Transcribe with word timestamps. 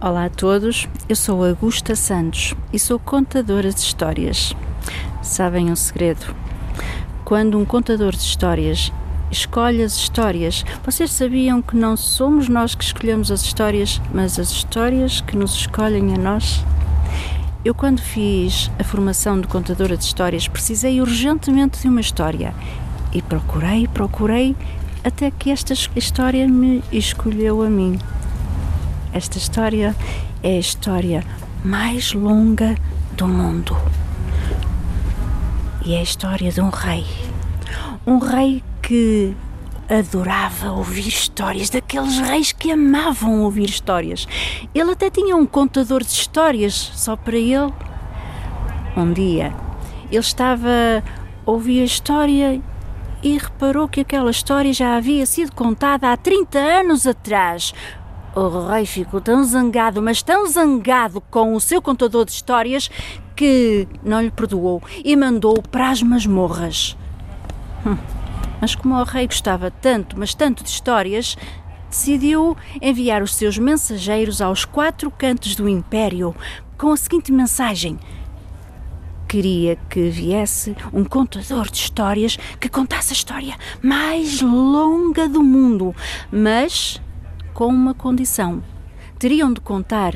Olá 0.00 0.26
a 0.26 0.30
todos, 0.30 0.86
eu 1.08 1.16
sou 1.16 1.44
Augusta 1.44 1.96
Santos 1.96 2.54
e 2.72 2.78
sou 2.78 3.00
contadora 3.00 3.72
de 3.72 3.80
histórias. 3.80 4.54
Sabem 5.24 5.72
um 5.72 5.74
segredo? 5.74 6.36
Quando 7.24 7.58
um 7.58 7.64
contador 7.64 8.12
de 8.12 8.22
histórias 8.22 8.92
escolhe 9.28 9.82
as 9.82 9.96
histórias, 9.96 10.64
vocês 10.84 11.10
sabiam 11.10 11.60
que 11.60 11.76
não 11.76 11.96
somos 11.96 12.48
nós 12.48 12.76
que 12.76 12.84
escolhemos 12.84 13.32
as 13.32 13.42
histórias, 13.42 14.00
mas 14.14 14.38
as 14.38 14.52
histórias 14.52 15.20
que 15.20 15.36
nos 15.36 15.52
escolhem 15.52 16.14
a 16.14 16.16
nós? 16.16 16.64
Eu, 17.64 17.74
quando 17.74 18.00
fiz 18.00 18.70
a 18.78 18.84
formação 18.84 19.40
de 19.40 19.48
contadora 19.48 19.96
de 19.96 20.04
histórias, 20.04 20.46
precisei 20.46 21.00
urgentemente 21.00 21.80
de 21.82 21.88
uma 21.88 22.00
história 22.00 22.54
e 23.12 23.20
procurei, 23.20 23.88
procurei, 23.88 24.54
até 25.02 25.28
que 25.32 25.50
esta 25.50 25.74
história 25.96 26.46
me 26.46 26.84
escolheu 26.92 27.62
a 27.62 27.68
mim. 27.68 27.98
Esta 29.12 29.38
história 29.38 29.96
é 30.42 30.56
a 30.56 30.58
história 30.58 31.24
mais 31.64 32.12
longa 32.12 32.76
do 33.12 33.26
mundo. 33.26 33.76
E 35.84 35.94
é 35.94 36.00
a 36.00 36.02
história 36.02 36.50
de 36.50 36.60
um 36.60 36.68
rei. 36.68 37.06
Um 38.06 38.18
rei 38.18 38.62
que 38.82 39.34
adorava 39.88 40.72
ouvir 40.72 41.08
histórias, 41.08 41.70
daqueles 41.70 42.18
reis 42.18 42.52
que 42.52 42.70
amavam 42.70 43.42
ouvir 43.42 43.70
histórias. 43.70 44.28
Ele 44.74 44.90
até 44.92 45.10
tinha 45.10 45.34
um 45.34 45.46
contador 45.46 46.02
de 46.02 46.10
histórias 46.10 46.74
só 46.74 47.16
para 47.16 47.36
ele. 47.36 47.72
Um 48.94 49.12
dia, 49.12 49.54
ele 50.10 50.20
estava 50.20 50.68
a 51.46 51.50
ouvir 51.50 51.80
a 51.80 51.84
história 51.84 52.60
e 53.22 53.38
reparou 53.38 53.88
que 53.88 54.00
aquela 54.00 54.30
história 54.30 54.72
já 54.72 54.96
havia 54.96 55.24
sido 55.24 55.52
contada 55.52 56.12
há 56.12 56.16
30 56.16 56.58
anos 56.58 57.06
atrás. 57.06 57.72
O 58.34 58.68
rei 58.68 58.86
ficou 58.86 59.20
tão 59.20 59.42
zangado, 59.42 60.02
mas 60.02 60.22
tão 60.22 60.46
zangado 60.46 61.20
com 61.20 61.54
o 61.54 61.60
seu 61.60 61.80
contador 61.80 62.24
de 62.24 62.32
histórias 62.32 62.90
que 63.34 63.88
não 64.02 64.20
lhe 64.20 64.30
perdoou 64.30 64.82
e 65.04 65.16
mandou-o 65.16 65.62
para 65.62 65.90
as 65.90 66.02
masmorras. 66.02 66.96
Hum. 67.86 67.96
Mas 68.60 68.74
como 68.74 68.94
o 68.94 69.04
rei 69.04 69.26
gostava 69.26 69.70
tanto, 69.70 70.18
mas 70.18 70.34
tanto 70.34 70.62
de 70.62 70.70
histórias, 70.70 71.36
decidiu 71.88 72.56
enviar 72.82 73.22
os 73.22 73.34
seus 73.34 73.56
mensageiros 73.56 74.40
aos 74.40 74.64
quatro 74.64 75.10
cantos 75.10 75.54
do 75.56 75.68
império 75.68 76.34
com 76.76 76.92
a 76.92 76.96
seguinte 76.96 77.32
mensagem: 77.32 77.98
Queria 79.28 79.76
que 79.88 80.08
viesse 80.08 80.76
um 80.92 81.04
contador 81.04 81.70
de 81.70 81.76
histórias 81.78 82.36
que 82.58 82.68
contasse 82.68 83.12
a 83.12 83.16
história 83.16 83.56
mais 83.82 84.40
longa 84.40 85.28
do 85.28 85.42
mundo, 85.42 85.94
mas 86.30 87.00
com 87.58 87.66
uma 87.66 87.92
condição. 87.92 88.62
Teriam 89.18 89.52
de 89.52 89.60
contar 89.60 90.14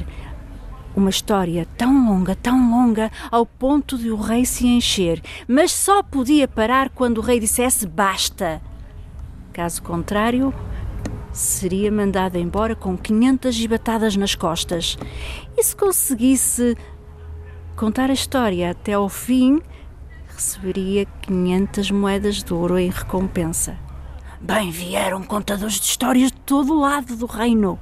uma 0.95 1.11
história 1.11 1.67
tão 1.77 2.09
longa, 2.09 2.37
tão 2.37 2.71
longa, 2.71 3.11
ao 3.33 3.45
ponto 3.45 3.99
de 3.99 4.13
o 4.13 4.17
rei 4.17 4.47
se 4.47 4.65
encher, 4.65 5.21
mas 5.49 5.73
só 5.73 6.05
podia 6.05 6.47
parar 6.47 6.89
quando 6.91 7.19
o 7.19 7.21
rei 7.21 7.41
dissesse 7.41 7.85
basta. 7.85 8.63
Caso 9.53 9.83
contrário, 9.83 10.55
seria 11.33 11.91
mandado 11.91 12.39
embora 12.39 12.77
com 12.77 12.97
500 12.97 13.53
gibatadas 13.53 14.15
nas 14.15 14.37
costas. 14.37 14.97
E 15.57 15.65
se 15.65 15.75
conseguisse 15.75 16.77
contar 17.75 18.09
a 18.09 18.13
história 18.13 18.71
até 18.71 18.93
ao 18.93 19.09
fim, 19.09 19.61
receberia 20.29 21.07
500 21.23 21.91
moedas 21.91 22.45
de 22.45 22.55
ouro 22.55 22.79
em 22.79 22.89
recompensa. 22.89 23.77
Bem 24.43 24.73
vieram 24.73 25.23
contadores 25.23 25.75
de 25.75 25.87
histórias 25.87 26.33
de 26.33 26.39
todo 26.41 26.73
o 26.73 26.81
lado 26.81 27.15
do 27.15 27.27
reino 27.27 27.79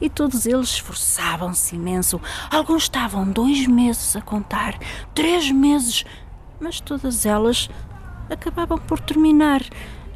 e 0.00 0.10
todos 0.10 0.44
eles 0.44 0.70
esforçavam-se 0.70 1.76
imenso. 1.76 2.20
Alguns 2.50 2.82
estavam 2.82 3.30
dois 3.30 3.64
meses 3.68 4.16
a 4.16 4.20
contar, 4.20 4.76
três 5.14 5.52
meses, 5.52 6.04
mas 6.58 6.80
todas 6.80 7.24
elas 7.24 7.70
acabavam 8.28 8.76
por 8.76 8.98
terminar. 8.98 9.62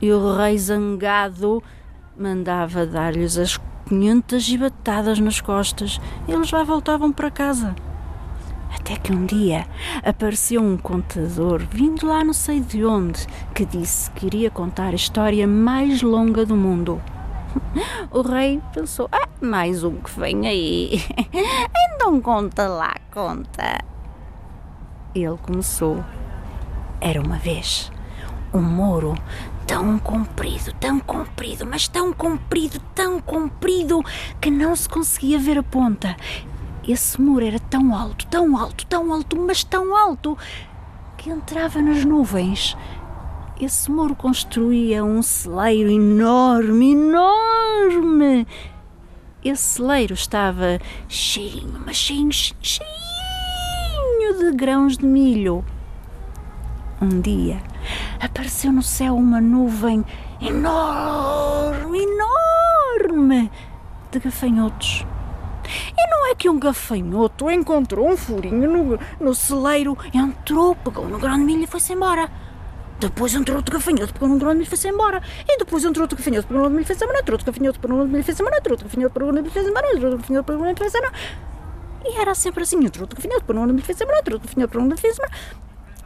E 0.02 0.10
o 0.10 0.36
rei 0.36 0.58
zangado 0.58 1.62
mandava 2.18 2.84
dar-lhes 2.84 3.38
as 3.38 3.56
quinhentas 3.86 4.42
gibatadas 4.42 5.20
nas 5.20 5.40
costas. 5.40 6.00
Eles 6.26 6.50
lá 6.50 6.64
voltavam 6.64 7.12
para 7.12 7.30
casa. 7.30 7.76
Até 8.74 8.96
que 8.96 9.12
um 9.12 9.24
dia 9.26 9.66
apareceu 10.04 10.62
um 10.62 10.76
contador, 10.76 11.60
vindo 11.70 12.06
lá 12.06 12.24
não 12.24 12.32
sei 12.32 12.60
de 12.60 12.84
onde, 12.84 13.26
que 13.54 13.64
disse 13.64 14.10
que 14.12 14.26
iria 14.26 14.50
contar 14.50 14.88
a 14.88 14.96
história 14.96 15.46
mais 15.46 16.02
longa 16.02 16.44
do 16.44 16.56
mundo. 16.56 17.00
O 18.10 18.22
rei 18.22 18.60
pensou: 18.72 19.08
ah, 19.10 19.28
mais 19.40 19.82
um 19.84 19.96
que 19.96 20.18
vem 20.18 20.46
aí. 20.46 21.02
então 21.94 22.20
conta 22.20 22.66
lá, 22.68 22.94
conta. 23.12 23.84
Ele 25.14 25.36
começou. 25.42 26.04
Era 27.00 27.20
uma 27.20 27.36
vez 27.36 27.90
um 28.52 28.60
muro 28.62 29.14
tão 29.66 29.98
comprido, 29.98 30.72
tão 30.80 30.98
comprido, 30.98 31.66
mas 31.66 31.86
tão 31.86 32.12
comprido, 32.12 32.80
tão 32.94 33.20
comprido 33.20 34.02
que 34.40 34.50
não 34.50 34.74
se 34.74 34.88
conseguia 34.88 35.38
ver 35.38 35.58
a 35.58 35.62
ponta. 35.62 36.16
Esse 36.88 37.20
muro 37.20 37.44
era 37.44 37.60
tão 37.60 37.94
alto, 37.94 38.26
tão 38.26 38.56
alto, 38.56 38.86
tão 38.86 39.12
alto, 39.12 39.38
mas 39.38 39.62
tão 39.62 39.94
alto 39.94 40.36
que 41.18 41.30
entrava 41.30 41.80
nas 41.82 42.04
nuvens 42.04 42.74
esse 43.60 43.90
muro 43.90 44.14
construía 44.14 45.04
um 45.04 45.20
celeiro 45.20 45.90
enorme, 45.90 46.92
enorme. 46.92 48.46
Esse 49.44 49.62
celeiro 49.62 50.14
estava 50.14 50.78
cheinho, 51.08 51.82
mas 51.84 51.96
cheinho 51.96 52.54
de 54.38 54.52
grãos 54.54 54.96
de 54.96 55.04
milho. 55.04 55.64
Um 57.02 57.20
dia 57.20 57.60
apareceu 58.20 58.70
no 58.72 58.82
céu 58.82 59.16
uma 59.16 59.40
nuvem 59.40 60.04
enorme, 60.40 61.98
enorme 61.98 63.50
de 64.12 64.20
gafanhotos. 64.20 65.04
E 65.96 66.10
não 66.10 66.30
é 66.30 66.34
que 66.34 66.48
um 66.48 66.58
gafanhoto 66.58 67.50
encontrou 67.50 68.08
um 68.08 68.16
furinho 68.16 68.70
no, 68.70 68.98
no 69.20 69.34
celeiro, 69.34 69.96
entrou, 70.12 70.74
pegou 70.76 71.08
no 71.08 71.18
grão 71.18 71.36
de 71.38 71.44
milho 71.44 71.64
e 71.64 71.66
foi-se 71.66 71.92
embora. 71.92 72.30
Depois 72.98 73.32
entrou 73.32 73.56
outro 73.58 73.72
gafanhoto, 73.72 74.12
pegou 74.12 74.28
num 74.28 74.38
drone 74.38 74.54
e 74.54 74.58
milho 74.58 74.68
foi-se 74.68 74.88
embora. 74.88 75.22
E 75.48 75.58
depois 75.58 75.84
entrou 75.84 76.02
outro 76.02 76.18
gafanhoto, 76.18 76.48
pegou 76.48 76.64
num 76.64 76.70
milho 76.70 76.82
e 76.82 76.84
foi-se 76.84 77.04
embora. 77.04 77.18
Entrou 77.20 77.34
outro 77.34 77.46
gafanhoto, 77.46 77.80
pegou 77.80 77.96
num 77.96 78.04
milho 78.06 78.20
e 78.20 78.24
foi-se 78.24 78.42
embora. 78.42 78.58
Entrou 78.58 78.72
outro 78.72 78.86
gafanhoto, 78.88 79.14
pegou 79.14 79.28
num 79.28 79.34
milho 79.34 79.46
e 79.46 79.50
foi-se 79.50 79.68
embora. 79.70 79.86
Entrou 79.86 80.10
outro 80.10 80.18
gafanhoto, 80.18 80.44
pegou 80.46 80.58
num 80.58 80.66
milho 80.66 80.74
e 80.74 80.78
foi-se 80.78 80.98
embora. 80.98 81.12
E 82.04 82.20
era 82.20 82.34
sempre 82.34 82.62
assim. 82.64 82.84
Entrou 82.84 83.02
outro 83.02 83.16
gafanhoto, 83.16 83.44
pegou 83.44 83.62
num 83.62 83.72
milho 83.72 83.82
e 83.82 83.86
foi-se 83.86 84.02
embora. 84.02 84.18
Entrou 84.18 84.34
outro 84.34 84.48
gafanhoto, 84.48 84.72
pegou 84.72 84.82
num 84.82 84.88
milho 84.88 84.98
e 84.98 85.00
foi-se 85.00 85.20
embora. 85.20 85.32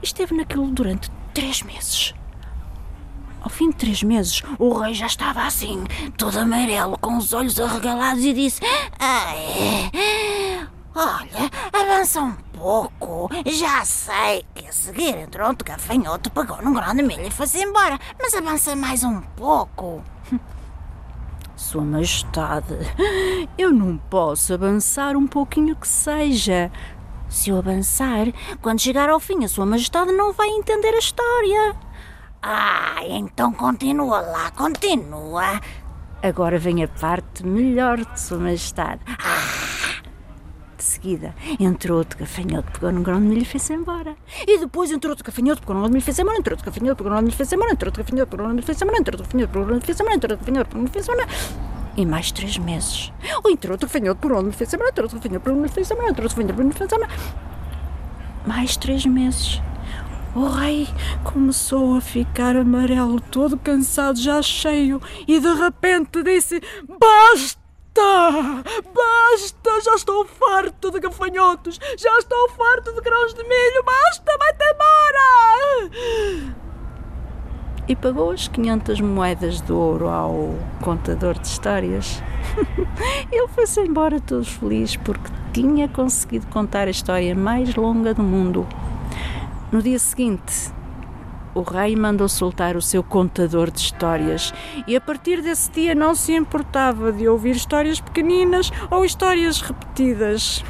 Esteve 0.03 0.34
naquilo 0.34 0.67
durante 0.67 1.11
três 1.33 1.62
meses. 1.62 2.15
Ao 3.43 3.51
fim 3.51 3.71
de 3.71 3.77
três 3.77 4.03
meses, 4.05 4.41
o 4.57 4.73
rei 4.79 4.95
já 4.95 5.07
estava 5.07 5.43
assim, 5.43 5.83
todo 6.17 6.39
amarelo, 6.39 6.97
com 6.99 7.17
os 7.17 7.33
olhos 7.33 7.59
arregalados, 7.59 8.25
e 8.25 8.33
disse: 8.33 8.61
Olha, 10.95 11.51
avança 11.73 12.21
um 12.21 12.35
pouco. 12.53 13.29
Já 13.45 13.85
sei 13.85 14.45
que 14.55 14.69
a 14.69 14.73
seguir 14.73 15.17
entrou 15.17 15.49
outro 15.49 15.67
gafanhoto, 15.67 16.31
pegou 16.31 16.63
num 16.63 16.73
grande 16.73 17.03
milho 17.03 17.27
e 17.27 17.31
foi-se 17.33 17.61
embora. 17.61 17.99
Mas 18.21 18.33
avança 18.33 18.77
mais 18.77 19.03
um 19.03 19.21
pouco. 19.21 20.05
Sua 21.57 21.83
Majestade, 21.83 22.77
eu 23.59 23.73
não 23.73 23.97
posso 23.97 24.55
avançar 24.55 25.17
um 25.17 25.27
pouquinho 25.27 25.75
que 25.75 25.89
seja. 25.89 26.71
Se 27.29 27.51
eu 27.51 27.57
avançar, 27.57 28.27
quando 28.61 28.81
chegar 28.81 29.09
ao 29.09 29.19
fim, 29.19 29.45
a 29.45 29.49
Sua 29.49 29.67
Majestade 29.67 30.12
não 30.12 30.33
vai 30.33 30.49
entender 30.49 30.95
a 30.95 30.99
história. 30.99 31.75
Ah, 32.43 32.97
então 33.09 33.53
continua 33.53 34.21
lá, 34.21 34.50
continua. 34.50 35.61
Agora 36.23 36.59
vem 36.59 36.83
a 36.83 36.89
parte 36.89 37.47
melhor 37.47 37.99
de 37.99 38.21
Sua 38.21 38.39
Majestade. 38.39 39.00
Ah! 39.06 39.73
de 40.83 40.89
seguida 40.89 41.35
entrou 41.61 41.99
outro 41.99 42.19
gafanhoto, 42.19 42.73
pegou 42.73 42.91
num 42.91 43.03
grão 43.03 43.21
de 43.21 43.27
milho 43.27 43.43
e 43.43 43.44
fez-se 43.44 43.73
embora. 43.73 44.17
E 44.47 44.59
depois 44.59 44.91
entrou 44.91 45.12
outro 45.12 45.25
gafanhoto, 45.25 45.61
pegou 45.61 45.75
num 45.75 45.81
grão 45.83 45.89
de 45.89 45.94
milho 45.94 46.03
e 46.03 46.05
fez-se 46.05 46.23
embora. 46.23 46.39
Entrou 46.39 46.55
outro 46.55 46.67
gafanhoto, 46.67 46.97
pegou 46.97 47.11
num 47.11 47.15
grão 47.15 47.21
de 47.21 47.25
milho 47.25 47.35
e 47.35 47.37
fez-se 47.37 47.55
embora. 47.55 47.73
Entrou 47.73 47.89
outro 47.89 48.03
gafanhoto, 48.03 48.31
pegou 48.31 48.47
num 48.47 48.50
grão 48.50 48.50
de 48.50 48.55
milho 48.55 48.62
e 48.62 48.67
fez-se 48.67 48.85
embora. 48.85 48.99
Entrou 48.99 49.15
outro 49.15 49.25
gafanhoto, 49.25 49.47
pegou 49.47 49.62
num 49.62 49.67
grão 49.67 49.77
de 49.77 49.83
milho 49.83 49.83
e 49.83 49.87
fez-se 49.87 50.03
embora. 50.03 50.11
Entrou 50.11 50.33
outro 50.33 50.45
gafanhoto, 50.45 50.69
pegou 50.69 50.83
num 50.83 50.83
grão 50.83 50.83
de 50.83 50.83
milho 50.83 50.88
e 50.88 50.93
fez-se 50.93 51.11
embora. 51.11 51.29
E 51.95 52.06
mais 52.06 52.33
três 52.33 52.56
meses. 52.59 53.12
Ou 53.45 53.50
entrou 53.50 53.73
outro 53.73 53.87
gafanhoto, 53.87 54.29
milho 54.29 54.49
e 54.49 54.53
fez-se 54.53 54.77
embora. 54.77 54.91
Entrou 54.91 55.05
outro 55.06 55.19
gafanhoto, 55.19 55.45
pegou 55.45 55.56
num 55.56 55.62
grão 55.62 55.62
de 55.62 55.62
milho 55.62 55.71
e 55.71 55.75
fez-se 55.75 55.95
embora. 55.95 56.11
Entrou 56.11 56.25
outro 56.25 56.37
gafanhoto, 56.37 56.55
pegou 56.55 56.65
num 56.65 56.73
grão 56.73 56.73
de 56.73 56.75
milho 56.75 56.75
e 56.75 56.79
fez-se 56.79 56.95
embora. 56.95 57.43
Mais 58.47 58.77
três 58.77 59.06
meses. 59.06 59.62
O 60.34 60.46
rei 60.46 60.88
começou 61.25 61.96
a 61.96 62.00
ficar 62.00 62.56
amarelo, 62.56 63.20
todo 63.20 63.58
cansado, 63.58 64.19
já 64.19 64.40
cheio, 64.40 65.00
e 65.29 65.38
de 65.38 65.55
repente 65.55 66.23
disse: 66.23 66.61
Basta! 66.99 67.62
Basta! 67.94 68.64
Basta! 68.94 69.81
Já 69.84 69.94
estou 69.94 70.25
farto 70.25 70.90
de 70.90 70.99
gafanhotos! 71.00 71.79
Já 71.99 72.19
estou 72.19 72.49
farto 72.50 72.94
de 72.94 73.00
grãos 73.02 73.34
de 73.34 73.43
milho! 73.43 73.84
Basta! 73.84 74.38
Vai-te 74.38 74.64
embora! 74.64 76.52
e 77.88 77.96
pagou 77.96 78.31
as 78.31 78.46
500 78.49 79.00
moedas 79.00 79.61
de 79.61 79.73
ouro 79.73 80.08
ao 80.08 80.55
contador 80.81 81.38
de 81.38 81.46
histórias. 81.46 82.23
Ele 83.31 83.49
foi-se 83.49 83.81
embora 83.81 84.20
todo 84.20 84.44
feliz 84.44 84.96
porque 84.96 85.31
tinha 85.52 85.88
conseguido 85.88 86.46
contar 86.46 86.87
a 86.87 86.90
história 86.90 87.35
mais 87.35 87.75
longa 87.75 88.14
do 88.14 88.23
mundo. 88.23 88.67
No 89.73 89.81
dia 89.81 89.99
seguinte, 89.99 90.71
o 91.55 91.63
rei 91.63 91.97
mandou 91.97 92.29
soltar 92.29 92.77
o 92.77 92.83
seu 92.83 93.03
contador 93.03 93.71
de 93.71 93.81
histórias 93.81 94.53
e 94.87 94.95
a 94.95 95.01
partir 95.01 95.41
desse 95.41 95.71
dia 95.71 95.95
não 95.95 96.15
se 96.15 96.35
importava 96.35 97.11
de 97.11 97.27
ouvir 97.27 97.57
histórias 97.57 97.99
pequeninas 97.99 98.71
ou 98.91 99.03
histórias 99.03 99.63
repetidas. 99.63 100.63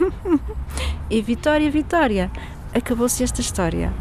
e 1.11 1.21
Vitória, 1.21 1.69
Vitória, 1.69 2.31
acabou-se 2.73 3.25
esta 3.25 3.41
história. 3.41 3.93